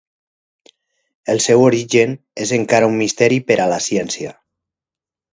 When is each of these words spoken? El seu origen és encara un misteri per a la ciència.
El 1.33 1.41
seu 1.45 1.65
origen 1.65 2.15
és 2.45 2.53
encara 2.57 2.87
un 2.93 2.97
misteri 3.01 3.37
per 3.51 3.57
a 3.65 3.67
la 3.73 3.77
ciència. 3.89 4.33